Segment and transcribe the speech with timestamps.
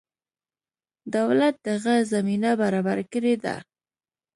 [1.15, 3.55] دولت دغه زمینه برابره کړې ده.